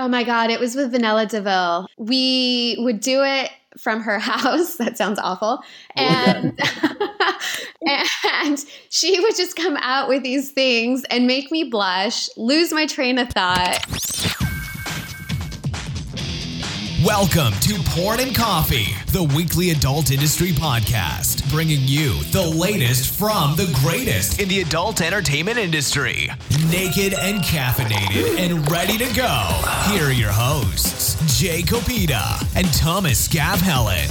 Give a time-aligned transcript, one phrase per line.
[0.00, 1.86] Oh my God, it was with Vanilla Deville.
[1.98, 4.76] We would do it from her house.
[4.76, 5.62] That sounds awful.
[5.62, 6.58] Oh, and
[8.32, 12.86] and she would just come out with these things and make me blush, lose my
[12.86, 13.84] train of thought.
[17.04, 23.56] Welcome to Porn and Coffee, the weekly adult industry podcast, bringing you the latest from
[23.56, 26.28] the greatest in the adult entertainment industry.
[26.70, 29.62] Naked and caffeinated and ready to go.
[29.86, 34.10] Here are your hosts, Jay Kopita and Thomas Helen.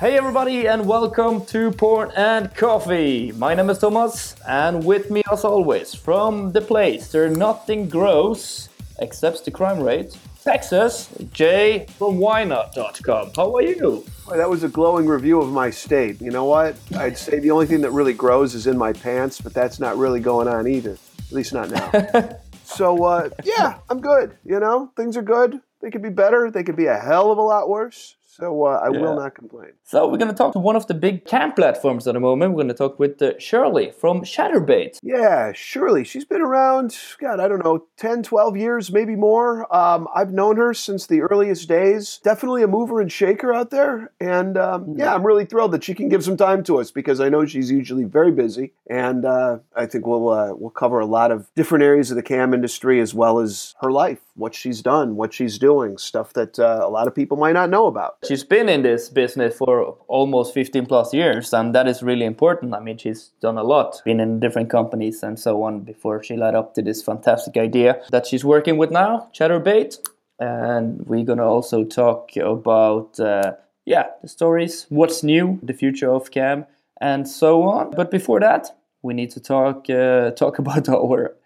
[0.00, 3.32] Hey everybody and welcome to Porn and Coffee.
[3.32, 8.70] My name is Thomas and with me as always from the place where nothing grows
[9.02, 10.16] except the crime rate.
[10.42, 13.30] Texas, Jay from whynot.com.
[13.36, 14.04] How are you?
[14.26, 16.20] Well, that was a glowing review of my state.
[16.20, 16.76] You know what?
[16.96, 19.96] I'd say the only thing that really grows is in my pants, but that's not
[19.96, 20.96] really going on either.
[21.26, 22.38] At least not now.
[22.64, 24.36] so, uh, yeah, I'm good.
[24.44, 25.60] You know, things are good.
[25.80, 26.50] They could be better.
[26.50, 28.16] They could be a hell of a lot worse.
[28.32, 28.98] So uh, I yeah.
[28.98, 29.72] will not complain.
[29.84, 32.52] So we're going to talk to one of the big cam platforms at the moment.
[32.52, 34.98] We're going to talk with uh, Shirley from Chaturbate.
[35.02, 36.02] Yeah, Shirley.
[36.02, 39.66] She's been around, God, I don't know, 10, 12 years, maybe more.
[39.74, 42.20] Um, I've known her since the earliest days.
[42.24, 44.10] Definitely a mover and shaker out there.
[44.18, 47.20] And um, yeah, I'm really thrilled that she can give some time to us because
[47.20, 48.72] I know she's usually very busy.
[48.88, 52.22] And uh, I think we'll, uh, we'll cover a lot of different areas of the
[52.22, 56.58] cam industry as well as her life, what she's done, what she's doing, stuff that
[56.58, 58.16] uh, a lot of people might not know about.
[58.26, 62.74] She's been in this business for almost 15 plus years and that is really important.
[62.74, 66.36] I mean she's done a lot been in different companies and so on before she
[66.36, 69.98] led up to this fantastic idea that she's working with now Chaturbate.
[70.38, 73.52] and we're gonna also talk about uh,
[73.84, 76.64] yeah the stories what's new the future of cam
[77.00, 77.90] and so on.
[77.90, 78.70] But before that
[79.02, 81.36] we need to talk uh, talk about our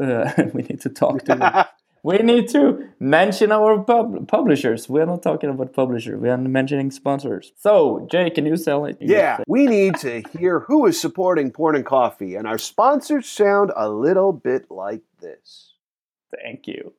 [0.00, 1.68] uh, we need to talk to
[2.02, 4.88] we need to mention our pub- publishers.
[4.88, 6.16] We're not talking about publisher.
[6.18, 7.52] We are mentioning sponsors.
[7.56, 8.96] So, Jay, can you sell it?
[9.00, 13.72] Yeah, we need to hear who is supporting Porn and Coffee, and our sponsors sound
[13.76, 15.74] a little bit like this.
[16.42, 16.92] Thank you.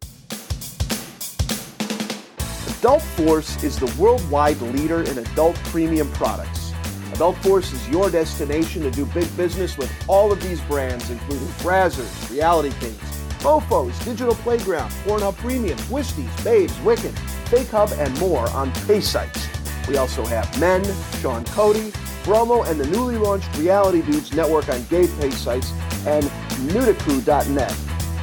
[2.80, 6.74] Adult Force is the worldwide leader in adult premium products.
[7.14, 11.48] Adult Force is your destination to do big business with all of these brands, including
[11.60, 17.18] Brazzers, Reality Kings, Mofos, Digital Playground, Pornhub Premium, Twisties, Babes, Wicked,
[17.50, 19.48] Fake Hub, and more on pay sites.
[19.88, 20.84] We also have Men,
[21.20, 21.92] Sean Cody,
[22.24, 25.72] Bromo, and the newly launched Reality Dudes Network on gay pay sites,
[26.06, 26.24] and
[26.70, 27.76] Nutaku.net,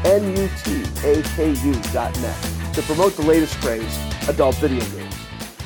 [0.04, 0.74] N-U-T-A-K-U.net,
[2.74, 5.16] to promote the latest craze, adult video games.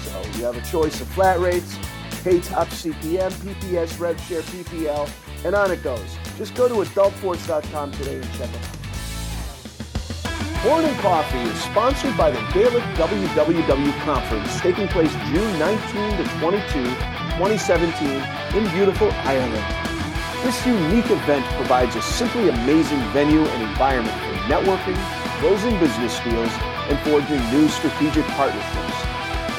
[0.07, 1.79] So you have a choice of flat rates,
[2.25, 5.11] pay top CPM, PPS, RevShare, PPL,
[5.45, 6.17] and on it goes.
[6.39, 8.82] Just go to adultforce.com today and check it out.
[10.63, 16.25] Porn and Coffee is sponsored by the Gaelic WWW Conference taking place June 19 to
[16.39, 16.85] 22,
[17.35, 18.09] 2017
[18.55, 19.59] in beautiful Ireland.
[20.45, 24.95] This unique event provides a simply amazing venue and environment for networking,
[25.41, 26.53] closing business deals,
[26.87, 28.99] and forging new strategic partnerships.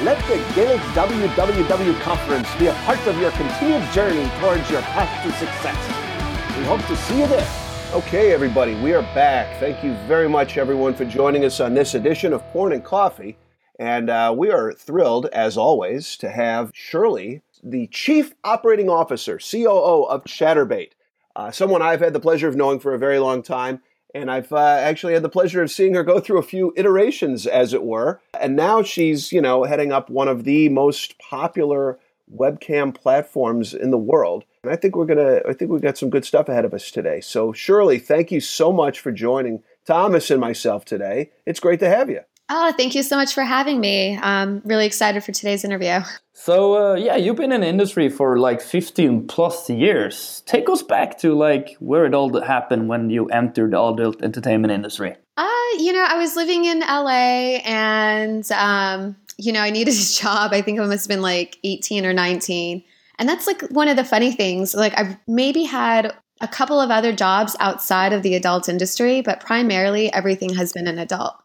[0.08, 5.12] Let the Gaelic WWW Conference be a part of your continued journey towards your path
[5.26, 6.58] to success.
[6.58, 7.63] We hope to see you there.
[7.94, 9.60] Okay, everybody, we are back.
[9.60, 13.38] Thank you very much, everyone, for joining us on this edition of Porn and Coffee.
[13.78, 20.06] And uh, we are thrilled, as always, to have Shirley, the Chief Operating Officer, COO
[20.06, 20.94] of Chaturbate,
[21.36, 23.84] uh, someone I've had the pleasure of knowing for a very long time.
[24.16, 27.46] And I've uh, actually had the pleasure of seeing her go through a few iterations,
[27.46, 28.20] as it were.
[28.40, 32.00] And now she's, you know, heading up one of the most popular
[32.36, 34.46] webcam platforms in the world.
[34.64, 36.90] And I think we're gonna I think we've got some good stuff ahead of us
[36.90, 37.20] today.
[37.20, 41.32] So Shirley, thank you so much for joining Thomas and myself today.
[41.46, 42.22] It's great to have you.
[42.50, 44.18] Oh, thank you so much for having me.
[44.18, 46.02] I'm really excited for today's interview.
[46.34, 50.44] So, uh, yeah, you've been in the industry for like 15 plus years.
[50.46, 54.74] Take us back to like where it all happened when you entered the adult entertainment
[54.74, 55.16] industry.
[55.38, 60.14] Uh, you know, I was living in LA and um, you know, I needed a
[60.22, 60.52] job.
[60.54, 62.84] I think I must have been like 18 or 19.
[63.20, 64.74] And that's like one of the funny things.
[64.74, 69.40] Like, I've maybe had a couple of other jobs outside of the adult industry, but
[69.40, 71.36] primarily everything has been an adult.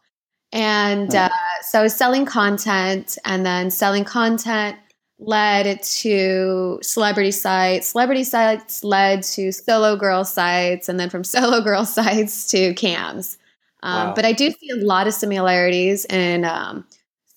[0.51, 1.29] And uh,
[1.61, 4.77] so I was selling content, and then selling content
[5.19, 7.87] led to celebrity sites.
[7.87, 13.37] Celebrity sites led to solo girl sites, and then from solo girl sites to cams.
[13.83, 14.13] Um, wow.
[14.15, 16.85] But I do see a lot of similarities in um,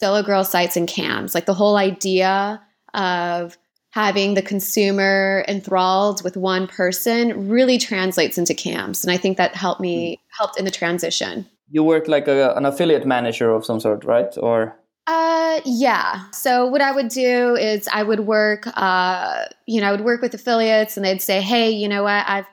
[0.00, 1.34] solo girl sites and cams.
[1.34, 2.62] Like the whole idea
[2.94, 3.56] of
[3.92, 9.54] having the consumer enthralled with one person really translates into camps And I think that
[9.54, 11.46] helped me helped in the transition.
[11.70, 14.36] you work like a, an affiliate manager of some sort, right?
[14.38, 16.30] Or uh, yeah.
[16.32, 20.22] So what I would do is I would work, uh, you know, I would work
[20.22, 22.24] with affiliates, and they'd say, "Hey, you know what?
[22.28, 22.46] I've,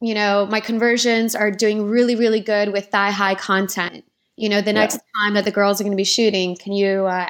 [0.00, 4.04] you know, my conversions are doing really, really good with thigh high content.
[4.36, 4.80] You know, the yeah.
[4.80, 7.26] next time that the girls are going to be shooting, can you, uh,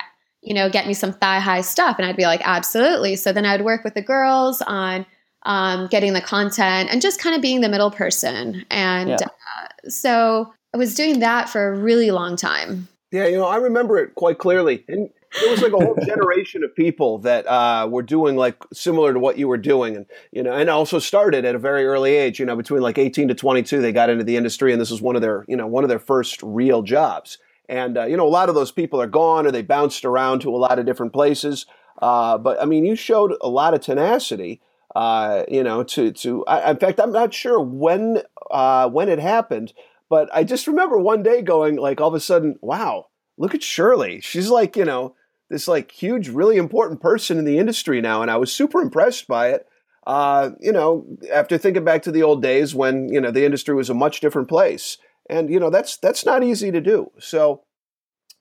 [0.48, 3.44] you know, get me some thigh high stuff?" And I'd be like, "Absolutely." So then
[3.44, 5.06] I'd work with the girls on
[5.44, 8.64] um, getting the content and just kind of being the middle person.
[8.70, 9.16] And yeah.
[9.16, 12.88] uh, so I was doing that for a really long time.
[13.10, 14.84] Yeah, you know, I remember it quite clearly.
[14.88, 15.08] And
[15.40, 19.18] there was like a whole generation of people that uh, were doing like similar to
[19.18, 22.38] what you were doing, and you know, and also started at a very early age.
[22.38, 25.00] You know, between like eighteen to twenty-two, they got into the industry, and this was
[25.00, 27.38] one of their, you know, one of their first real jobs.
[27.68, 30.40] And uh, you know, a lot of those people are gone, or they bounced around
[30.40, 31.66] to a lot of different places.
[32.00, 34.60] Uh, but I mean, you showed a lot of tenacity.
[34.96, 36.44] Uh, you know, to to.
[36.46, 39.74] I, in fact, I'm not sure when uh, when it happened,
[40.08, 43.62] but I just remember one day going like all of a sudden, wow, look at
[43.62, 44.20] Shirley.
[44.20, 45.14] She's like, you know,
[45.50, 48.22] this like huge, really important person in the industry now.
[48.22, 49.66] And I was super impressed by it.
[50.06, 53.74] Uh, you know, after thinking back to the old days when, you know, the industry
[53.74, 54.96] was a much different place.
[55.28, 57.10] And, you know, that's that's not easy to do.
[57.18, 57.62] So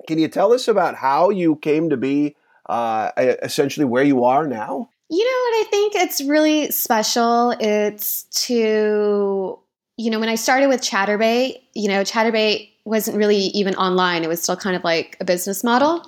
[0.07, 2.35] can you tell us about how you came to be
[2.67, 4.89] uh, essentially where you are now?
[5.09, 7.51] You know what I think it's really special?
[7.59, 9.59] It's to
[9.97, 14.23] you know, when I started with Chaturbate, you know, Chaturbate wasn't really even online.
[14.23, 16.05] It was still kind of like a business model.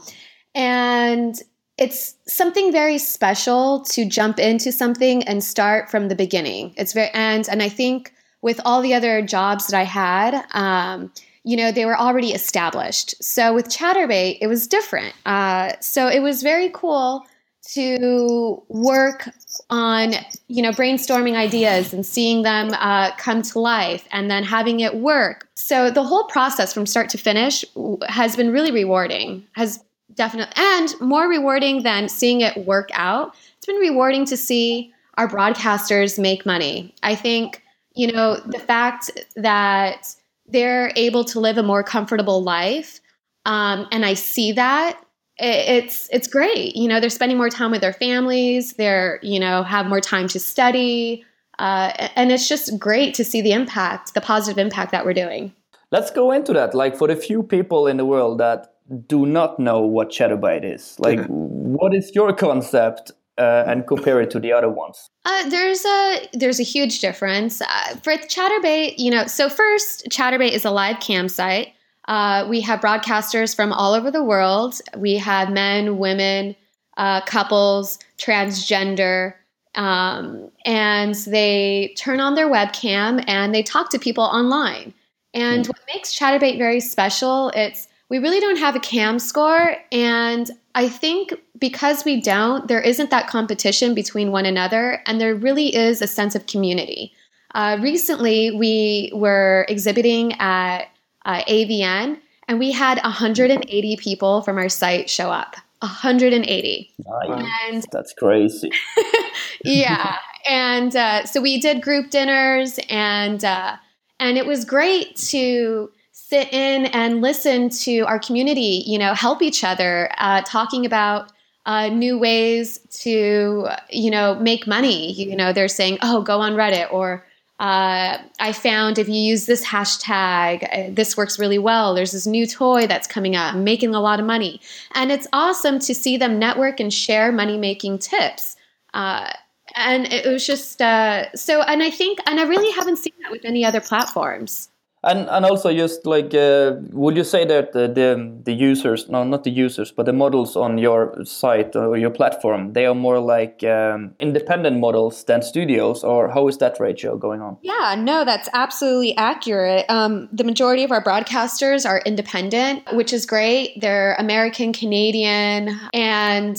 [0.53, 1.35] And
[1.77, 6.73] it's something very special to jump into something and start from the beginning.
[6.77, 11.11] It's very and and I think with all the other jobs that I had, um,
[11.43, 13.21] you know, they were already established.
[13.23, 15.13] So with Chaturbate, it was different.
[15.25, 17.25] Uh, so it was very cool
[17.73, 19.29] to work
[19.69, 20.13] on
[20.47, 24.95] you know brainstorming ideas and seeing them uh, come to life and then having it
[24.95, 27.63] work so the whole process from start to finish
[28.07, 29.83] has been really rewarding has
[30.15, 35.27] definitely and more rewarding than seeing it work out it's been rewarding to see our
[35.27, 37.61] broadcasters make money i think
[37.99, 40.15] you know the fact that
[40.45, 42.99] they're able to live a more comfortable life
[43.45, 44.99] um, and i see that
[45.39, 46.75] it's it's great.
[46.75, 48.73] You know, they're spending more time with their families.
[48.73, 51.25] They're you know have more time to study,
[51.57, 55.53] uh, and it's just great to see the impact, the positive impact that we're doing.
[55.91, 56.75] Let's go into that.
[56.75, 58.73] Like for the few people in the world that
[59.07, 61.73] do not know what Chaturbate is, like mm-hmm.
[61.73, 65.09] what is your concept uh, and compare it to the other ones?
[65.25, 68.95] Uh, there's a there's a huge difference uh, for Chaturbate.
[68.97, 71.73] You know, so first, Chaturbate is a live cam site.
[72.07, 74.79] Uh, we have broadcasters from all over the world.
[74.97, 76.55] We have men, women,
[76.97, 79.35] uh, couples, transgender,
[79.75, 84.93] um, and they turn on their webcam and they talk to people online.
[85.33, 85.67] And mm.
[85.69, 90.49] what makes Chaturbate very special, it's we really don't have a cam score, and
[90.79, 95.75] I think because we don't, there isn't that competition between one another, and there really
[95.75, 97.11] is a sense of community.
[97.53, 100.85] Uh, recently, we were exhibiting at
[101.25, 102.17] uh, AVN,
[102.47, 105.57] and we had 180 people from our site show up.
[105.79, 106.93] 180.
[106.97, 107.45] Nice.
[107.67, 108.71] And that's crazy.
[109.65, 110.15] yeah,
[110.47, 113.75] and uh, so we did group dinners, and uh,
[114.17, 115.91] and it was great to
[116.29, 118.83] sit in and listen to our community.
[118.85, 121.31] You know, help each other, uh, talking about.
[121.65, 126.53] Uh, new ways to you know make money you know they're saying oh go on
[126.53, 127.23] reddit or
[127.59, 131.93] uh, I found if you use this hashtag, uh, this works really well.
[131.93, 134.61] There's this new toy that's coming out, making a lot of money.
[134.95, 138.55] And it's awesome to see them network and share money making tips.
[138.93, 139.31] Uh,
[139.75, 143.31] and it was just uh, so, and I think, and I really haven't seen that
[143.31, 144.69] with any other platforms.
[145.03, 149.23] And and also just like, uh, would you say that the, the, the users, no,
[149.23, 153.19] not the users, but the models on your site or your platform, they are more
[153.19, 157.57] like um, independent models than studios, or how is that ratio going on?
[157.61, 159.85] Yeah, no, that's absolutely accurate.
[159.87, 163.79] Um, the majority of our broadcasters are independent, which is great.
[163.79, 166.57] They're American, Canadian, and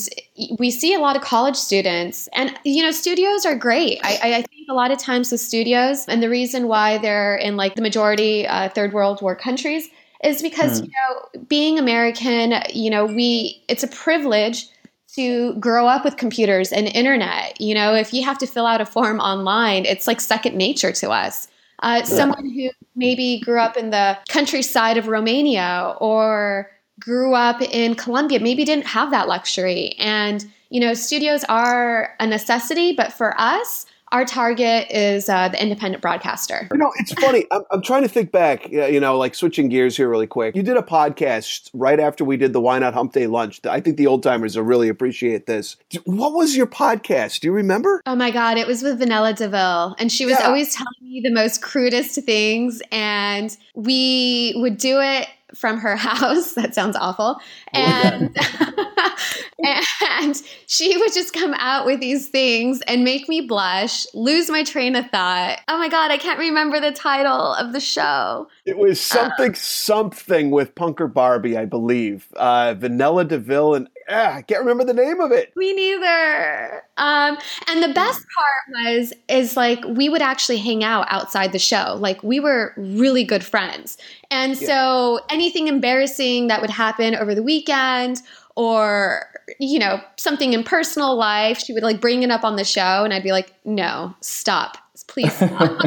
[0.58, 4.42] we see a lot of college students and you know studios are great I, I,
[4.42, 7.82] think a lot of times with studios and the reason why they're in like the
[7.82, 9.88] majority uh, third world war countries
[10.24, 10.84] is because mm.
[10.84, 14.66] you know being american you know we it's a privilege
[15.14, 18.80] to grow up with computers and internet you know if you have to fill out
[18.80, 21.48] a form online it's like second nature to us
[21.82, 22.04] uh, yeah.
[22.04, 26.70] someone who maybe grew up in the countryside of romania or
[27.00, 29.94] grew up in Colombia maybe didn't have that luxury.
[29.98, 35.62] And, you know, studios are a necessity, but for us, our target is uh, the
[35.62, 36.66] independent broadcaster.
[36.72, 37.46] You know, it's funny.
[37.52, 40.56] I'm, I'm trying to think back, you know, like switching gears here really quick.
[40.56, 43.64] You did a podcast right after we did the Why Not Hump Day lunch.
[43.64, 45.76] I think the old timers will really appreciate this.
[46.06, 47.38] What was your podcast?
[47.38, 48.02] Do you remember?
[48.04, 49.94] Oh my God, it was with Vanilla Deville.
[50.00, 50.46] And she was Yeah.
[50.48, 52.82] always telling me the most crudest things.
[52.90, 56.54] And we would do it from her house.
[56.54, 57.40] That sounds awful.
[57.72, 58.36] And
[59.62, 64.64] and she would just come out with these things and make me blush, lose my
[64.64, 65.60] train of thought.
[65.68, 68.48] Oh my god, I can't remember the title of the show.
[68.64, 72.28] It was something, something with Punker Barbie, I believe.
[72.36, 75.52] Uh, Vanilla Deville, and ah, I can't remember the name of it.
[75.56, 76.82] Me neither.
[76.96, 77.38] Um,
[77.68, 81.96] and the best part was is like we would actually hang out outside the show.
[81.98, 83.96] Like we were really good friends.
[84.30, 88.22] And so anything embarrassing that would happen over the weekend
[88.56, 89.26] or
[89.58, 93.04] you know, something in personal life, she would like bring it up on the show
[93.04, 94.76] and I'd be like, "No, stop.
[95.08, 95.78] Please stop."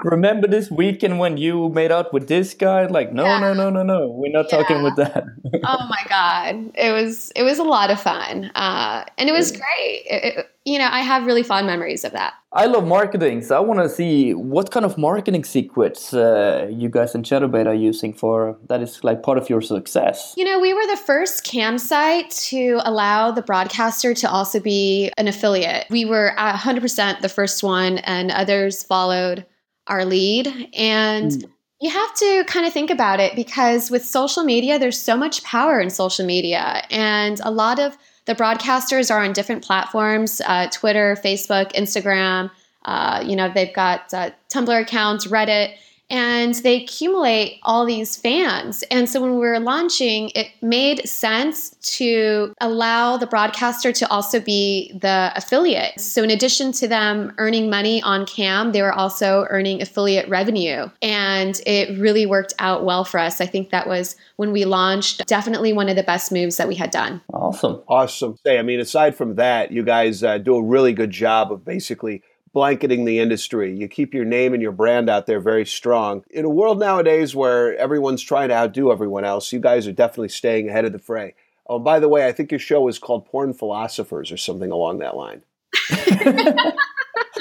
[0.03, 2.85] Remember this weekend when you made out with this guy?
[2.85, 3.39] Like, no, Yeah.
[3.39, 4.07] no, no, no, no.
[4.09, 5.23] We're not talking with that.
[5.65, 9.51] oh my god it was it was a lot of fun uh, and it was
[9.51, 13.43] great It- it- you know i have really fond memories of that I love marketing,
[13.43, 17.67] so I want to see what kind of marketing secrets uh, you guys in Chaturbate
[17.67, 20.33] are using for that is like part of your success.
[20.35, 25.11] you know we were the first cam site to allow the broadcaster to also be
[25.17, 29.45] an affiliate we were at 100% the first one and others followed
[29.89, 31.45] our lead and
[31.81, 35.43] you have to kind of think about it because with social media, there's so much
[35.43, 36.83] power in social media.
[36.89, 42.51] And a lot of the broadcasters are on different platforms uh, Twitter, Facebook, Instagram.
[42.83, 45.75] Uh, you know, they've got uh, Tumblr accounts, Reddit,
[46.09, 48.83] and they accumulate all these fans.
[48.91, 54.39] And so when we were launching, it made sense to allow the broadcaster to also
[54.39, 55.99] be the affiliate.
[55.99, 60.89] So in addition to them earning money on cam, they were also earning affiliate revenue.
[61.01, 63.41] And it really worked out well for us.
[63.41, 66.75] I think that was when we launched, definitely one of the best moves that we
[66.75, 67.21] had done.
[67.33, 67.81] Awesome.
[67.87, 68.35] Awesome.
[68.45, 71.65] Say, I mean, aside from that, you guys uh, do a really good job of
[71.65, 73.75] basically blanketing the industry.
[73.75, 76.23] You keep your name and your brand out there very strong.
[76.29, 80.29] In a world nowadays where everyone's trying to outdo everyone else, you guys are definitely
[80.29, 81.35] staying ahead of the fray.
[81.67, 84.99] Oh, by the way, I think your show is called Porn Philosophers or something along
[84.99, 85.43] that line.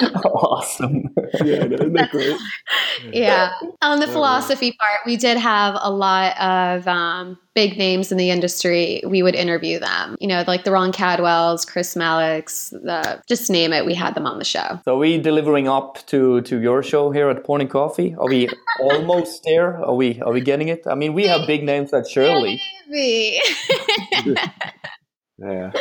[0.24, 1.14] awesome.
[1.44, 2.36] Yeah, isn't great?
[3.12, 3.52] Yeah.
[3.80, 8.30] On the philosophy part, we did have a lot of um, big names in the
[8.30, 9.02] industry.
[9.06, 13.72] We would interview them, you know, like the Ron Cadwells, Chris Mallick's, the, just name
[13.72, 13.86] it.
[13.86, 14.80] We had them on the show.
[14.84, 18.16] So are we delivering up to to your show here at Porn and Coffee?
[18.18, 18.48] Are we
[18.80, 19.78] almost there?
[19.84, 20.82] Are we are we getting it?
[20.86, 22.60] I mean, we have big names like Shirley.
[22.88, 23.40] Maybe.
[25.38, 25.72] Yeah.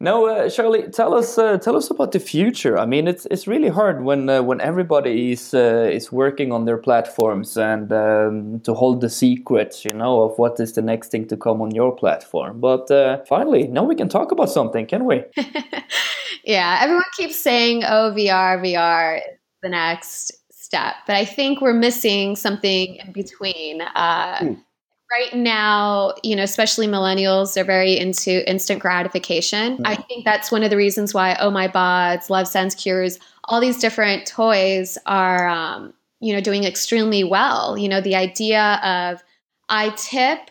[0.00, 2.78] No, uh, Shirley, tell us uh, tell us about the future.
[2.78, 6.66] I mean, it's it's really hard when uh, when everybody is uh, is working on
[6.66, 11.10] their platforms and um, to hold the secrets, you know, of what is the next
[11.10, 12.60] thing to come on your platform.
[12.60, 15.24] But uh, finally, now we can talk about something, can we?
[16.44, 16.78] yeah.
[16.80, 19.20] Everyone keeps saying, oh, VR, VR
[19.62, 20.94] the next step.
[21.08, 23.80] But I think we're missing something in between.
[23.80, 24.54] Uh, Hmm.
[25.10, 29.80] Right now, you know, especially millennials, they're very into instant gratification.
[29.84, 33.78] I think that's one of the reasons why Oh My Bods, Lovense Cures, all these
[33.78, 37.78] different toys are, um, you know, doing extremely well.
[37.78, 39.22] You know, the idea of
[39.70, 40.50] I tip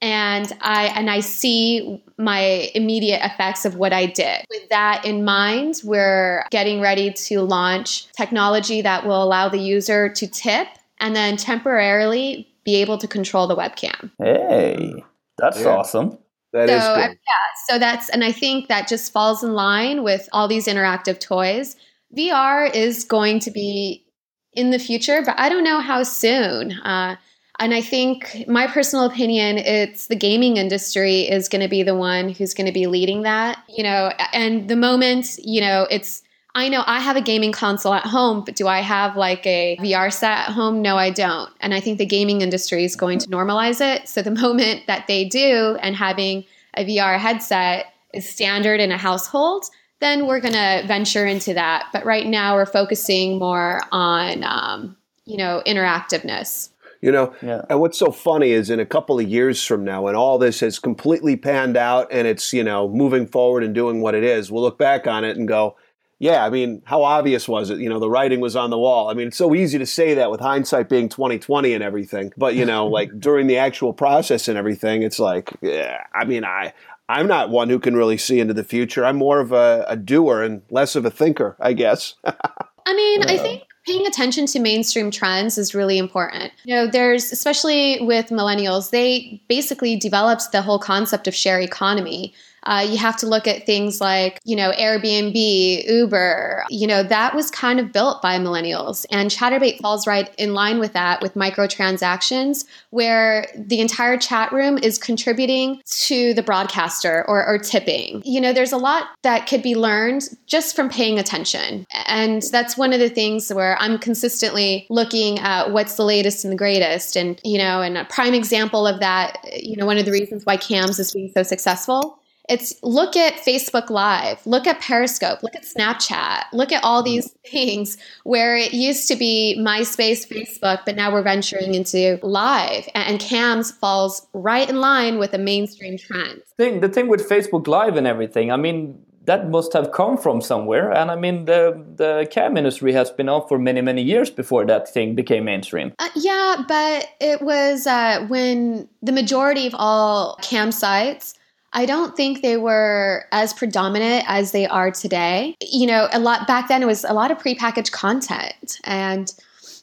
[0.00, 4.44] and I and I see my immediate effects of what I did.
[4.50, 10.08] With that in mind, we're getting ready to launch technology that will allow the user
[10.10, 14.10] to tip and then temporarily be able to control the webcam.
[14.18, 15.02] Hey,
[15.38, 15.68] that's Yeah.
[15.76, 16.18] awesome.
[16.52, 17.18] That so is good.
[17.26, 21.18] yeah, so that's and I think that just falls in line with all these interactive
[21.18, 21.74] toys.
[22.16, 24.04] VR is going to be
[24.52, 26.72] in the future, but I don't know how soon.
[26.72, 27.16] Uh,
[27.58, 31.96] and I think my personal opinion, it's the gaming industry is going to be the
[31.96, 33.58] one who's going to be leading that.
[33.68, 36.22] You know, and the moment you know it's.
[36.56, 39.76] I know I have a gaming console at home, but do I have like a
[39.80, 40.82] VR set at home?
[40.82, 41.50] No, I don't.
[41.60, 44.08] And I think the gaming industry is going to normalize it.
[44.08, 46.44] So the moment that they do and having
[46.76, 49.64] a VR headset is standard in a household,
[50.00, 51.88] then we're going to venture into that.
[51.92, 56.70] But right now we're focusing more on, um, you know, interactiveness.
[57.00, 57.62] You know, Yeah.
[57.68, 60.60] and what's so funny is in a couple of years from now, when all this
[60.60, 64.50] has completely panned out and it's, you know, moving forward and doing what it is,
[64.50, 65.76] we'll look back on it and go,
[66.24, 67.80] yeah, I mean, how obvious was it?
[67.80, 69.10] You know, the writing was on the wall.
[69.10, 72.32] I mean, it's so easy to say that with hindsight being 2020 and everything.
[72.38, 76.42] But, you know, like during the actual process and everything, it's like, yeah, I mean,
[76.46, 76.72] I
[77.10, 79.04] I'm not one who can really see into the future.
[79.04, 82.14] I'm more of a, a doer and less of a thinker, I guess.
[82.24, 86.52] I mean, I think paying attention to mainstream trends is really important.
[86.64, 92.32] You know, there's especially with millennials, they basically developed the whole concept of share economy.
[92.64, 97.34] Uh, you have to look at things like, you know, Airbnb, Uber, you know, that
[97.34, 99.06] was kind of built by millennials.
[99.10, 104.78] And Chaturbate falls right in line with that with microtransactions, where the entire chat room
[104.78, 108.22] is contributing to the broadcaster or, or tipping.
[108.24, 111.86] You know, there's a lot that could be learned just from paying attention.
[112.06, 116.52] And that's one of the things where I'm consistently looking at what's the latest and
[116.52, 117.16] the greatest.
[117.16, 120.44] And, you know, and a prime example of that, you know, one of the reasons
[120.44, 122.18] why CAMS is being so successful
[122.48, 127.30] it's look at Facebook Live, look at Periscope, look at Snapchat, look at all these
[127.46, 132.88] things where it used to be MySpace, Facebook, but now we're venturing into live.
[132.94, 136.42] And CAMS falls right in line with the mainstream trend.
[136.56, 140.40] Thing, the thing with Facebook Live and everything, I mean, that must have come from
[140.40, 140.90] somewhere.
[140.92, 144.66] And I mean, the the cam industry has been on for many, many years before
[144.66, 145.92] that thing became mainstream.
[145.98, 151.34] Uh, yeah, but it was uh, when the majority of all cam sites
[151.74, 155.56] I don't think they were as predominant as they are today.
[155.60, 159.30] You know, a lot back then it was a lot of prepackaged content and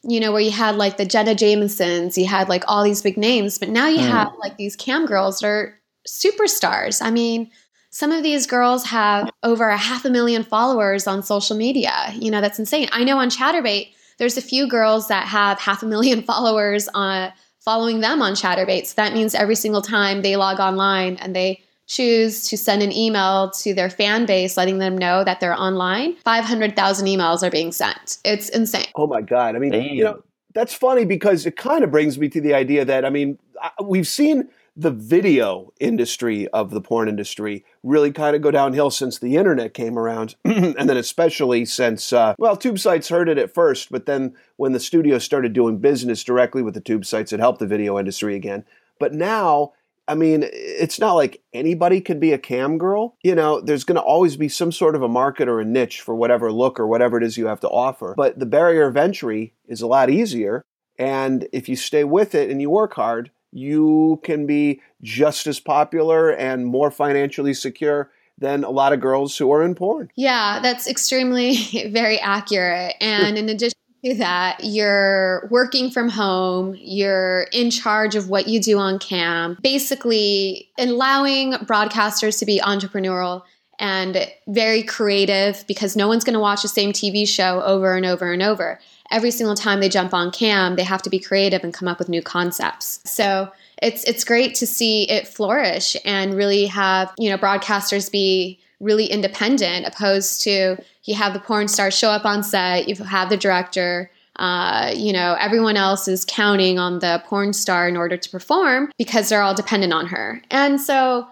[0.03, 3.17] you know, where you had like the Jenna Jamesons, you had like all these big
[3.17, 4.10] names, but now you mm.
[4.10, 7.01] have like these cam girls that are superstars.
[7.05, 7.51] I mean,
[7.91, 12.13] some of these girls have over a half a million followers on social media.
[12.15, 12.89] You know, that's insane.
[12.91, 17.31] I know on Chaturbate, there's a few girls that have half a million followers on
[17.60, 18.88] following them on Chaturbate.
[18.88, 22.91] So that means every single time they log online and they choose to send an
[22.93, 27.71] email to their fan base letting them know that they're online, 500,000 emails are being
[27.71, 28.17] sent.
[28.24, 28.88] It's insane.
[28.95, 29.55] Oh my God.
[29.55, 29.83] I mean, Damn.
[29.83, 33.10] you know, that's funny because it kind of brings me to the idea that, I
[33.10, 33.39] mean,
[33.83, 39.19] we've seen the video industry of the porn industry really kind of go downhill since
[39.19, 40.36] the internet came around.
[40.45, 44.71] and then, especially since, uh, well, tube sites heard it at first, but then when
[44.71, 48.33] the studio started doing business directly with the tube sites, it helped the video industry
[48.33, 48.63] again.
[48.98, 49.74] But now,
[50.12, 53.15] I mean, it's not like anybody can be a cam girl.
[53.24, 56.02] You know, there's going to always be some sort of a market or a niche
[56.02, 58.13] for whatever look or whatever it is you have to offer.
[58.17, 60.63] But the barrier of entry is a lot easier.
[61.00, 65.62] And if you stay with it and you work hard, you can be just as
[65.62, 70.10] popular and more financially secure than a lot of girls who are in porn.
[70.15, 71.56] Yeah, that's extremely
[71.89, 72.95] very accurate.
[73.00, 78.79] And in addition that you're working from home, you're in charge of what you do
[78.79, 83.43] on cam, basically allowing broadcasters to be entrepreneurial
[83.77, 88.05] and very creative because no one's going to watch the same TV show over and
[88.05, 88.79] over and over.
[89.09, 91.99] Every single time they jump on cam, they have to be creative and come up
[91.99, 93.01] with new concepts.
[93.05, 98.61] So it's it's great to see it flourish and really have, you know, broadcasters be
[98.82, 103.30] really independent opposed to you have the porn star show up on set, you have
[103.30, 108.17] the director, uh, you know, everyone else is counting on the porn star in order
[108.17, 110.41] to perform because they're all dependent on her.
[110.50, 111.28] And so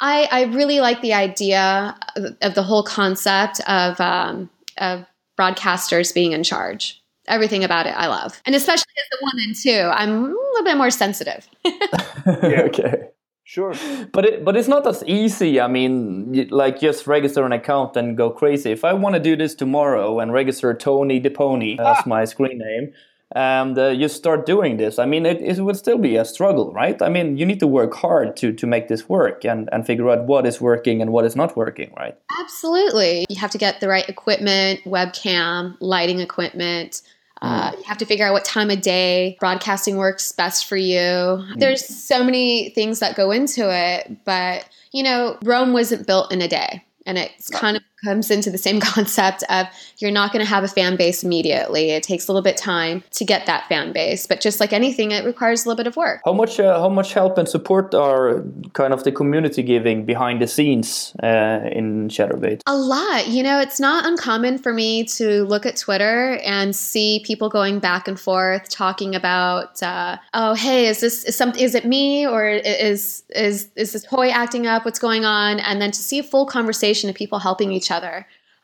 [0.00, 5.04] I, I really like the idea of, of the whole concept of, um, of
[5.38, 7.00] broadcasters being in charge.
[7.26, 8.40] Everything about it I love.
[8.44, 11.48] And especially as a woman, too, I'm a little bit more sensitive.
[11.64, 13.08] yeah, okay.
[13.44, 13.74] Sure.
[14.12, 15.60] But it, but it's not as easy.
[15.60, 18.70] I mean, like just register an account and go crazy.
[18.72, 22.02] If I want to do this tomorrow and register Tony DePony as ah.
[22.06, 22.94] my screen name,
[23.32, 26.72] and uh, you start doing this, I mean, it, it would still be a struggle,
[26.72, 27.00] right?
[27.02, 30.08] I mean, you need to work hard to to make this work and and figure
[30.08, 32.16] out what is working and what is not working, right?
[32.40, 33.26] Absolutely.
[33.28, 37.02] You have to get the right equipment, webcam, lighting equipment
[37.44, 40.96] uh, you have to figure out what time of day broadcasting works best for you.
[40.96, 41.58] Mm.
[41.58, 46.40] There's so many things that go into it, but you know, Rome wasn't built in
[46.40, 46.84] a day.
[47.06, 49.66] And it's kind of comes into the same concept of
[49.98, 51.90] you're not going to have a fan base immediately.
[51.90, 55.10] It takes a little bit time to get that fan base, but just like anything,
[55.10, 56.20] it requires a little bit of work.
[56.24, 60.42] How much uh, how much help and support are kind of the community giving behind
[60.42, 62.60] the scenes uh, in Chaturbate?
[62.66, 63.28] A lot.
[63.28, 67.78] You know, it's not uncommon for me to look at Twitter and see people going
[67.78, 72.26] back and forth talking about, uh, oh, hey, is this is some is it me
[72.26, 74.84] or is is is this toy acting up?
[74.84, 75.60] What's going on?
[75.60, 77.93] And then to see a full conversation of people helping each other.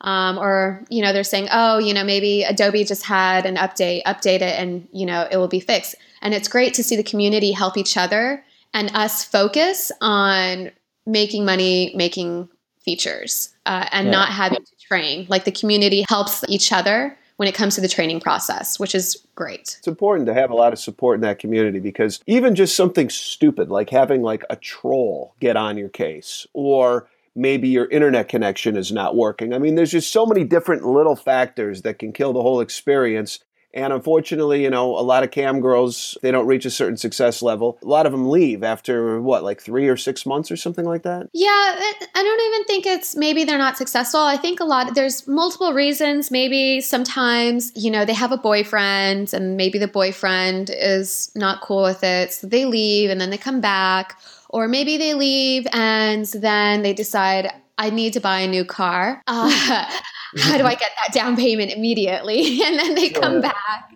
[0.01, 4.01] Um, or you know they're saying oh you know maybe adobe just had an update
[4.03, 7.03] update it and you know it will be fixed and it's great to see the
[7.03, 10.71] community help each other and us focus on
[11.05, 14.11] making money making features uh, and yeah.
[14.11, 17.87] not having to train like the community helps each other when it comes to the
[17.87, 19.75] training process, which is great.
[19.79, 23.09] It's important to have a lot of support in that community because even just something
[23.09, 28.75] stupid like having like a troll get on your case or maybe your internet connection
[28.75, 29.53] is not working.
[29.53, 33.39] I mean, there's just so many different little factors that can kill the whole experience.
[33.73, 37.41] And unfortunately, you know, a lot of cam girls, they don't reach a certain success
[37.41, 37.79] level.
[37.81, 41.03] A lot of them leave after what, like three or six months or something like
[41.03, 41.29] that?
[41.33, 44.19] Yeah, I don't even think it's maybe they're not successful.
[44.19, 46.31] I think a lot, there's multiple reasons.
[46.31, 51.83] Maybe sometimes, you know, they have a boyfriend and maybe the boyfriend is not cool
[51.83, 52.33] with it.
[52.33, 54.19] So they leave and then they come back.
[54.51, 59.21] Or maybe they leave and then they decide, I need to buy a new car.
[60.33, 62.61] Uh, how do I get that down payment immediately?
[62.65, 63.91] and then they come back.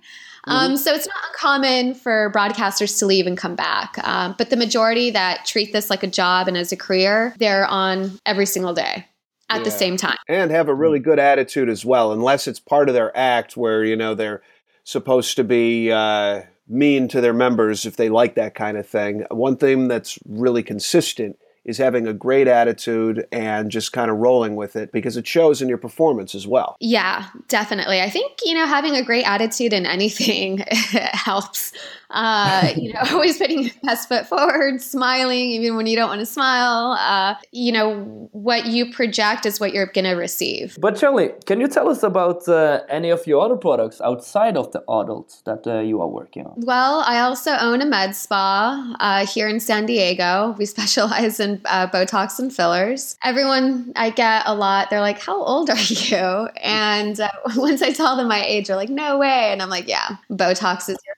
[0.48, 0.76] Um, mm-hmm.
[0.76, 3.98] so it's not uncommon for broadcasters to leave and come back.
[4.06, 7.66] Um, but the majority that treat this like a job and as a career, they're
[7.66, 9.06] on every single day
[9.50, 9.64] at yeah.
[9.64, 10.18] the same time.
[10.28, 13.86] And have a really good attitude as well, unless it's part of their act where,
[13.86, 14.42] you know, they're
[14.84, 15.92] supposed to be.
[15.92, 19.26] Uh, mean to their members if they like that kind of thing.
[19.30, 24.56] One thing that's really consistent is having a great attitude and just kind of rolling
[24.56, 26.78] with it because it shows in your performance as well.
[26.80, 28.02] Yeah, definitely.
[28.02, 31.74] I think, you know, having a great attitude in anything helps.
[32.10, 36.20] Uh, you know, always putting your best foot forward, smiling even when you don't want
[36.20, 36.94] to smile.
[36.94, 40.78] Uh, you know, what you project is what you're going to receive.
[40.80, 44.72] But Shirley, can you tell us about uh, any of your other products outside of
[44.72, 46.54] the adults that uh, you are working on?
[46.58, 50.56] Well, I also own a med spa uh, here in San Diego.
[50.58, 53.16] We specialize in uh, Botox and fillers.
[53.24, 56.50] Everyone I get a lot, they're like, How old are you?
[56.62, 57.20] And
[57.56, 59.52] once I tell them my age, they're like, No way.
[59.52, 61.16] And I'm like, Yeah, Botox is your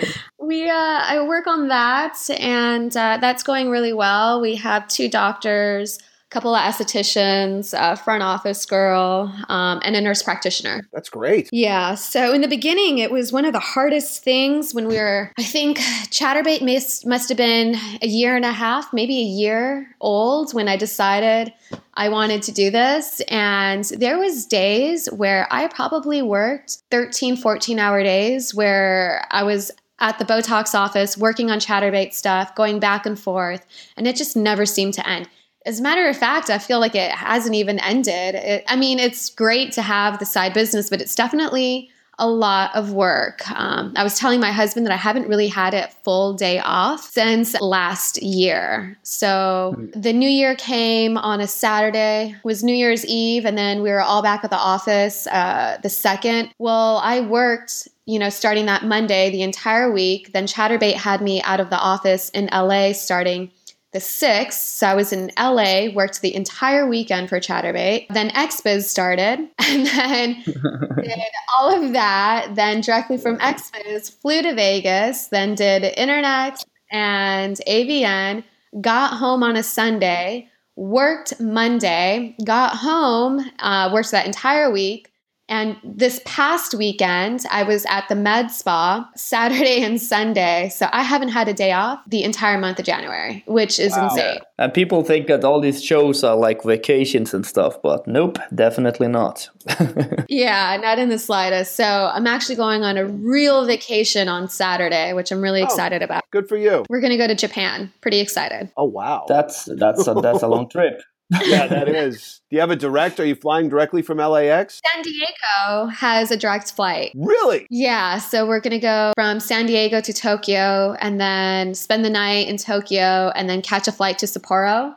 [0.40, 4.40] we uh, I work on that, and uh, that's going really well.
[4.40, 10.00] We have two doctors, a couple of estheticians, a front office girl, um, and a
[10.00, 10.82] nurse practitioner.
[10.92, 11.48] That's great.
[11.52, 11.94] Yeah.
[11.94, 15.32] So in the beginning, it was one of the hardest things when we were.
[15.38, 19.94] I think Chaturbate must must have been a year and a half, maybe a year
[20.00, 21.52] old when I decided
[21.94, 23.20] I wanted to do this.
[23.28, 29.70] And there was days where I probably worked 13, 14 hour days where I was
[30.02, 33.64] at the Botox office working on Chaturbate stuff, going back and forth,
[33.96, 35.28] and it just never seemed to end.
[35.64, 38.34] As a matter of fact, I feel like it hasn't even ended.
[38.34, 41.88] It, I mean, it's great to have the side business, but it's definitely
[42.18, 43.48] a lot of work.
[43.50, 47.00] Um, I was telling my husband that I haven't really had a full day off
[47.00, 48.98] since last year.
[49.02, 53.90] So the new year came on a Saturday, was New Year's Eve, and then we
[53.90, 56.52] were all back at the office uh, the second.
[56.58, 60.32] Well, I worked you know, starting that Monday the entire week.
[60.32, 63.50] Then Chaturbate had me out of the office in LA starting
[63.92, 64.52] the 6th.
[64.52, 68.06] So I was in LA, worked the entire weekend for Chaturbate.
[68.08, 71.22] Then XBiz started, and then did
[71.56, 72.54] all of that.
[72.54, 78.44] Then directly from XBiz, flew to Vegas, then did Internext and AVN,
[78.80, 85.11] got home on a Sunday, worked Monday, got home, uh, worked that entire week,
[85.52, 90.70] and this past weekend, I was at the med spa Saturday and Sunday.
[90.70, 94.04] So I haven't had a day off the entire month of January, which is wow.
[94.04, 94.38] insane.
[94.56, 99.08] And people think that all these shows are like vacations and stuff, but nope, definitely
[99.08, 99.50] not.
[100.30, 101.76] yeah, not in the slightest.
[101.76, 106.00] So I'm actually going on a real vacation on Saturday, which I'm really oh, excited
[106.00, 106.22] about.
[106.30, 106.86] Good for you.
[106.88, 107.92] We're going to go to Japan.
[108.00, 108.70] Pretty excited.
[108.78, 109.26] Oh, wow.
[109.28, 111.02] That's that's a, that's a long trip
[111.44, 112.40] yeah, that is.
[112.50, 113.18] Do you have a direct?
[113.20, 114.80] Are you flying directly from LAX?
[114.92, 117.12] San Diego has a direct flight.
[117.14, 117.66] Really?
[117.70, 118.18] Yeah.
[118.18, 122.48] So we're going to go from San Diego to Tokyo and then spend the night
[122.48, 124.94] in Tokyo and then catch a flight to Sapporo.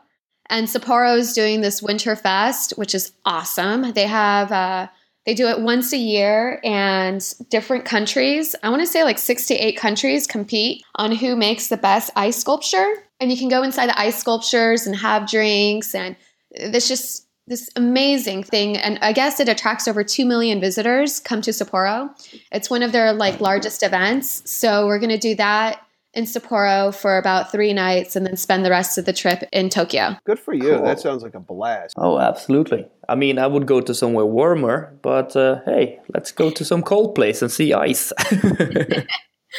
[0.49, 3.93] And Sapporo is doing this Winter Fest, which is awesome.
[3.93, 4.87] They have, uh,
[5.25, 7.19] they do it once a year, and
[7.49, 11.69] different countries, I want to say like six to eight countries, compete on who makes
[11.69, 12.93] the best ice sculpture.
[13.19, 16.15] And you can go inside the ice sculptures and have drinks and
[16.55, 18.77] it's just this amazing thing.
[18.77, 22.09] And i guess it attracts over 2 million visitors come to sapporo.
[22.51, 24.49] It's one of their like largest events.
[24.49, 25.81] So we're going to do that
[26.13, 29.69] in sapporo for about three nights and then spend the rest of the trip in
[29.69, 30.15] tokyo.
[30.25, 30.75] Good for you.
[30.75, 30.83] Cool.
[30.83, 31.93] that sounds like a blast.
[31.97, 32.87] Oh absolutely.
[33.07, 36.81] I mean i would go to somewhere warmer but uh, hey let's go to some
[36.81, 38.11] cold place and see ice.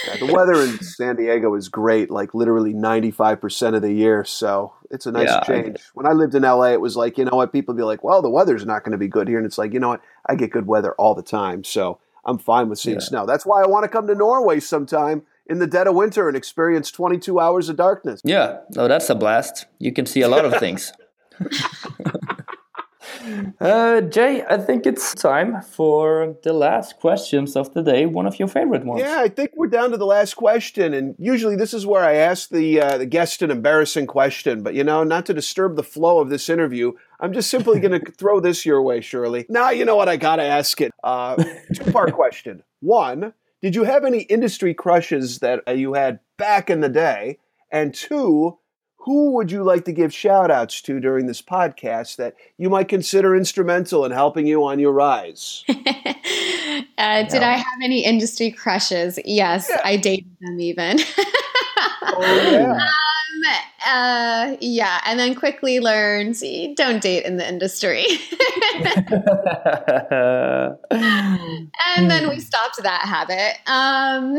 [0.06, 4.24] Yeah, the weather in San Diego is great, like literally 95% of the year.
[4.24, 5.78] So it's a nice yeah, change.
[5.94, 7.52] When I lived in LA, it was like, you know what?
[7.52, 9.38] People be like, well, the weather's not going to be good here.
[9.38, 10.02] And it's like, you know what?
[10.26, 11.64] I get good weather all the time.
[11.64, 13.06] So I'm fine with seeing yeah.
[13.06, 13.26] snow.
[13.26, 16.36] That's why I want to come to Norway sometime in the dead of winter and
[16.36, 18.20] experience 22 hours of darkness.
[18.24, 18.58] Yeah.
[18.76, 19.66] Oh, that's a blast.
[19.78, 20.92] You can see a lot of things.
[23.60, 28.06] Uh, Jay, I think it's time for the last questions of the day.
[28.06, 29.00] One of your favorite ones.
[29.00, 32.14] Yeah, I think we're down to the last question, and usually this is where I
[32.14, 34.62] ask the uh, the guest an embarrassing question.
[34.62, 38.00] But you know, not to disturb the flow of this interview, I'm just simply going
[38.04, 39.46] to throw this your way, Shirley.
[39.48, 40.92] Now you know what I got to ask it.
[41.02, 41.42] Uh,
[41.74, 42.62] two part question.
[42.80, 47.38] One, did you have any industry crushes that uh, you had back in the day?
[47.72, 48.58] And two,
[49.06, 52.88] who would you like to give shout outs to during this podcast that you might
[52.88, 55.62] consider instrumental in helping you on your rise?
[55.68, 59.16] uh, did I have any industry crushes?
[59.24, 59.80] Yes, yeah.
[59.84, 60.98] I dated them even.
[62.02, 62.72] oh, yeah.
[62.72, 62.80] Um,
[63.86, 66.42] uh, yeah, and then quickly learned
[66.74, 68.04] don't date in the industry.
[71.96, 73.58] and then we stopped that habit.
[73.68, 74.36] Um,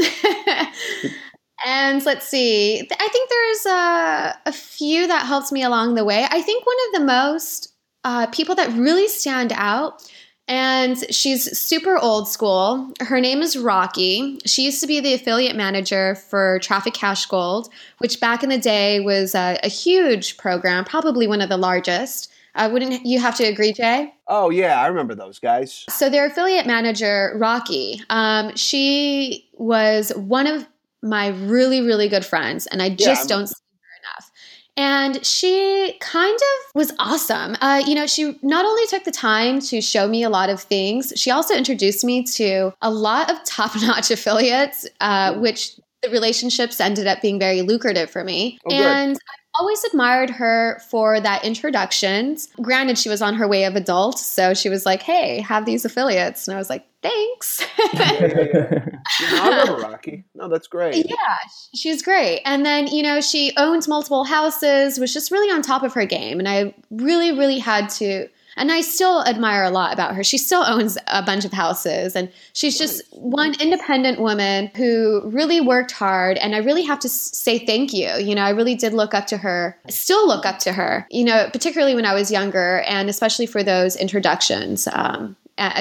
[1.65, 6.25] and let's see, I think there's a, a, few that helped me along the way.
[6.29, 10.07] I think one of the most uh, people that really stand out,
[10.47, 12.93] and she's super old school.
[13.01, 14.39] Her name is Rocky.
[14.45, 18.57] She used to be the affiliate manager for Traffic Cash Gold, which back in the
[18.57, 22.31] day was a, a huge program, probably one of the largest.
[22.55, 24.13] Uh, wouldn't you have to agree, Jay?
[24.27, 25.85] Oh yeah, I remember those guys.
[25.89, 30.65] So their affiliate manager, Rocky, um, she was one of
[31.03, 34.31] my really, really good friends, and I just yeah, don't see her enough.
[34.77, 37.57] And she kind of was awesome.
[37.61, 40.61] Uh, you know, she not only took the time to show me a lot of
[40.61, 46.09] things, she also introduced me to a lot of top notch affiliates, uh, which the
[46.09, 48.59] relationships ended up being very lucrative for me.
[48.65, 49.17] Oh, and
[49.59, 52.49] always admired her for that introductions.
[52.61, 55.85] Granted, she was on her way of adult, so she was like, "Hey, have these
[55.85, 58.85] affiliates," and I was like, "Thanks." yeah.
[59.21, 60.25] I love Rocky.
[60.35, 60.95] No, that's great.
[61.07, 61.37] Yeah,
[61.75, 62.41] she's great.
[62.45, 66.05] And then you know she owns multiple houses, was just really on top of her
[66.05, 70.23] game, and I really, really had to and I still admire a lot about her.
[70.23, 75.61] She still owns a bunch of houses and she's just one independent woman who really
[75.61, 76.37] worked hard.
[76.37, 78.09] And I really have to say thank you.
[78.17, 81.23] You know, I really did look up to her, still look up to her, you
[81.23, 84.87] know, particularly when I was younger and especially for those introductions.
[84.91, 85.35] Um,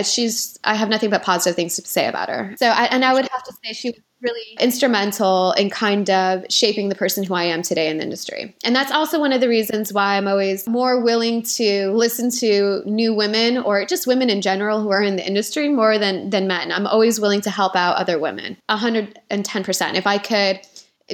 [0.04, 2.54] she's, I have nothing but positive things to say about her.
[2.58, 6.44] So, I, and I would have to say she was really instrumental in kind of
[6.48, 8.56] shaping the person who I am today in the industry.
[8.64, 12.82] And that's also one of the reasons why I'm always more willing to listen to
[12.86, 16.46] new women or just women in general who are in the industry more than than
[16.46, 16.72] men.
[16.72, 18.56] I'm always willing to help out other women.
[18.70, 19.94] 110%.
[19.94, 20.60] If I could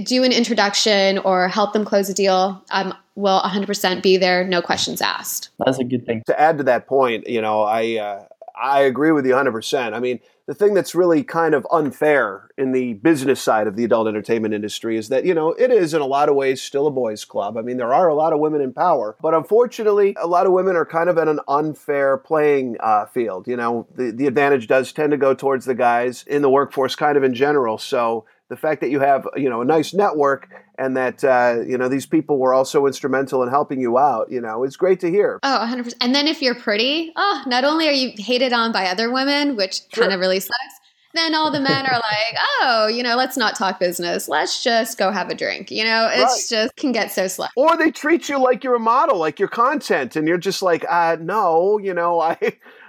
[0.04, 4.62] do an introduction or help them close a deal, I'm will 100% be there, no
[4.62, 5.50] questions asked.
[5.58, 6.22] That's a good thing.
[6.26, 8.24] To add to that point, you know, I uh,
[8.60, 9.92] I agree with you 100%.
[9.92, 13.84] I mean, the thing that's really kind of unfair in the business side of the
[13.84, 16.86] adult entertainment industry is that, you know, it is in a lot of ways still
[16.86, 17.56] a boys' club.
[17.56, 20.52] I mean, there are a lot of women in power, but unfortunately, a lot of
[20.52, 23.46] women are kind of in an unfair playing uh, field.
[23.46, 26.96] You know, the, the advantage does tend to go towards the guys in the workforce
[26.96, 27.78] kind of in general.
[27.78, 31.78] So, the fact that you have you know a nice network and that uh, you
[31.78, 35.08] know these people were also instrumental in helping you out you know it's great to
[35.10, 35.40] hear.
[35.42, 38.88] Oh 100% and then if you're pretty oh not only are you hated on by
[38.88, 40.04] other women which sure.
[40.04, 40.74] kind of really sucks
[41.14, 44.28] then all the men are like oh you know let's not talk business.
[44.28, 45.70] Let's just go have a drink.
[45.70, 46.58] You know it's right.
[46.58, 49.48] just can get so slow or they treat you like you're a model like your
[49.48, 52.36] content and you're just like uh no you know i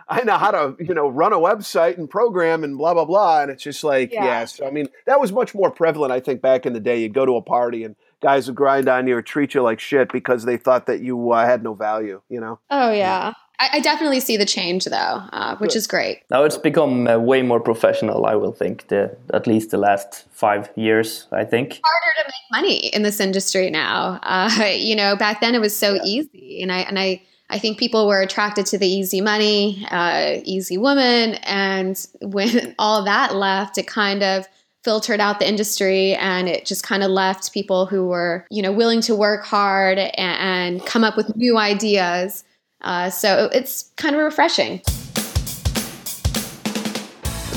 [0.07, 3.41] I know how to, you know, run a website and program and blah blah blah.
[3.41, 4.25] And it's just like, yeah.
[4.25, 4.61] yes.
[4.65, 7.01] I mean, that was much more prevalent, I think, back in the day.
[7.01, 9.79] You'd go to a party and guys would grind on you or treat you like
[9.79, 12.21] shit because they thought that you uh, had no value.
[12.29, 12.59] You know?
[12.69, 13.33] Oh yeah.
[13.59, 14.95] I, I definitely see the change though,
[15.31, 15.77] uh, which Good.
[15.77, 16.23] is great.
[16.29, 18.25] Now it's become uh, way more professional.
[18.25, 21.27] I will think the at least the last five years.
[21.31, 24.19] I think harder to make money in this industry now.
[24.23, 26.01] Uh, you know, back then it was so yeah.
[26.03, 30.37] easy, and I and I I think people were attracted to the easy money, uh,
[30.43, 31.35] easy woman.
[31.43, 34.47] And when all that left, it kind of
[34.83, 38.71] filtered out the industry and it just kind of left people who were, you know,
[38.71, 42.43] willing to work hard and, and come up with new ideas.
[42.81, 44.81] Uh, so it's kind of refreshing.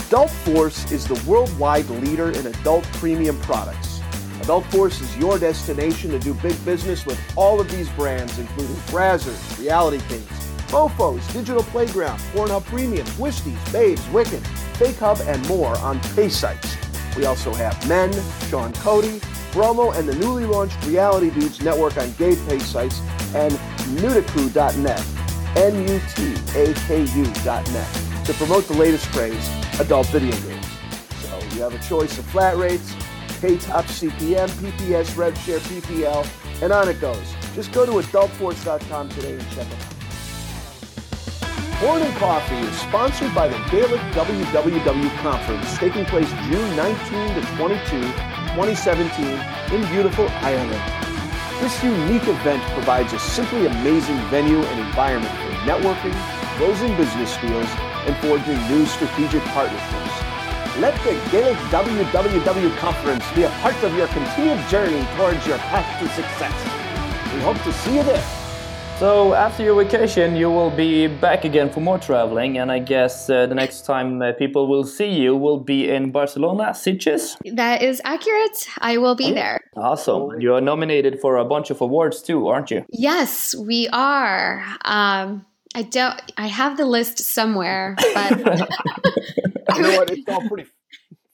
[0.07, 3.86] Adult Force is the worldwide leader in adult premium products.
[4.47, 9.59] Adult is your destination to do big business with all of these brands, including Brazzers,
[9.59, 10.29] Reality Kings,
[10.69, 16.77] Mofos, Digital Playground, Pornhub Premium, Twisties, Babes, Wicked, Fake Hub, and more on pay sites.
[17.17, 18.13] We also have Men,
[18.49, 19.21] Sean Cody,
[19.53, 23.01] Bromo, and the newly launched Reality Dudes Network on gay pay sites
[23.35, 23.53] and
[23.99, 25.05] Nutaku.net,
[25.57, 26.65] N-U-T-A-K-U.net,
[28.25, 30.67] to promote the latest craze, adult video games.
[31.23, 32.95] So you have a choice of flat rates,
[33.40, 37.35] K top CPM, PPS, RevShare, PPL, and on it goes.
[37.55, 39.96] Just go to adultforce.com today and check it out.
[41.81, 47.42] Porn and Coffee is sponsored by the Gaelic WWW Conference taking place June 19 to
[47.57, 48.01] 22,
[48.57, 49.27] 2017
[49.75, 50.81] in beautiful Ireland.
[51.61, 56.14] This unique event provides a simply amazing venue and environment for networking,
[56.57, 57.68] closing business deals,
[58.07, 60.06] and forging new strategic partnerships.
[60.79, 65.99] Let the Gaelic WWW Conference be a part of your continued journey towards your path
[66.01, 66.53] to success.
[67.33, 68.23] We hope to see you there.
[68.99, 73.31] So after your vacation, you will be back again for more traveling, and I guess
[73.31, 77.39] uh, the next time uh, people will see you will be in Barcelona, Sitges.
[77.55, 78.69] That is accurate.
[78.79, 79.61] I will be there.
[79.79, 80.29] Awesome!
[80.29, 82.85] And you are nominated for a bunch of awards too, aren't you?
[82.91, 84.62] Yes, we are.
[84.85, 86.21] Um, I don't.
[86.37, 88.69] I have the list somewhere, but
[89.76, 90.11] You know what?
[90.11, 90.68] It's all pretty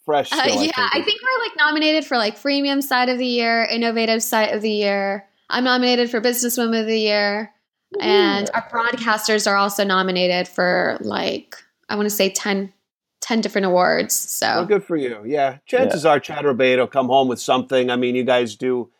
[0.04, 0.32] fresh.
[0.32, 1.04] Uh, yeah, I I think.
[1.06, 4.70] think we're like nominated for like freemium side of the year, innovative side of the
[4.70, 5.26] year.
[5.50, 7.52] I'm nominated for businesswoman of the year,
[8.00, 11.56] and our broadcasters are also nominated for like
[11.88, 12.72] I want to say 10,
[13.20, 14.14] 10 different awards.
[14.14, 15.22] So Well, good for you.
[15.26, 17.90] Yeah, chances are Chaturbate will come home with something.
[17.90, 18.90] I mean, you guys do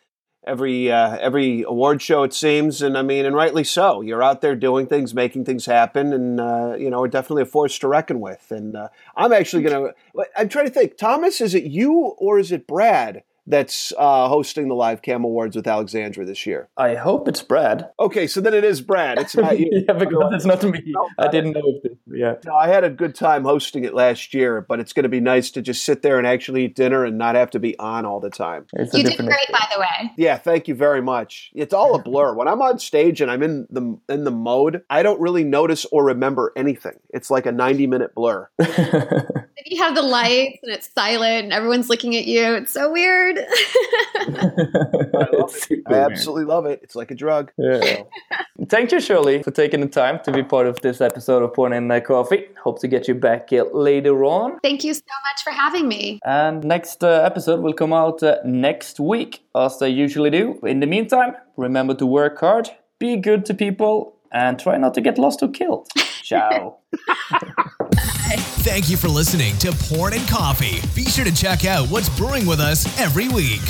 [0.45, 4.01] every uh, every award show it seems, and I mean, and rightly so.
[4.01, 7.47] You're out there doing things, making things happen, and uh, you know, we're definitely a
[7.47, 8.51] force to reckon with.
[8.51, 9.91] And uh, I'm actually gonna.
[10.37, 10.97] I'm trying to think.
[10.97, 15.57] Thomas, is it you or is it Brad that's uh, hosting the Live Cam Awards
[15.57, 16.69] with Alexandra this year?
[16.77, 17.91] I hope it's Brad.
[17.99, 19.19] Okay, so then it is Brad.
[19.19, 19.69] It's not you.
[19.71, 20.95] yeah, because it's not me.
[21.19, 21.99] I didn't know if it.
[22.07, 22.35] Yeah.
[22.45, 25.21] No, I had a good time hosting it last year, but it's going to be
[25.21, 28.05] nice to just sit there and actually eat dinner and not have to be on
[28.05, 28.67] all the time.
[28.75, 30.13] It's you did different great, by the way.
[30.17, 31.51] Yeah, thank you very much.
[31.55, 32.35] It's all a blur.
[32.35, 35.85] When I'm on stage and I'm in the in the mode, I don't really notice
[35.87, 36.99] or remember anything.
[37.11, 38.49] It's like a 90 minute blur.
[39.65, 42.91] If you have the lights and it's silent and everyone's looking at you, it's so
[42.91, 43.32] weird.
[43.39, 43.73] It's
[45.67, 46.13] super I weird.
[46.13, 46.81] absolutely love it.
[46.83, 47.53] It's like a drug.
[47.59, 48.03] Yeah.
[48.69, 51.73] Thank you, Shirley, for taking the time to be part of this episode of Porn
[51.73, 52.47] and uh, Coffee.
[52.63, 54.59] Hope to get you back uh, later on.
[54.61, 56.21] Thank you so much for having me.
[56.25, 60.59] And next uh, episode will come out uh, next week, as they usually do.
[60.63, 62.69] In the meantime, remember to work hard,
[62.99, 65.89] be good to people, and try not to get lost or killed.
[66.23, 66.79] Ciao.
[68.63, 70.81] Thank you for listening to Porn and Coffee.
[70.95, 73.61] Be sure to check out what's brewing with us every week.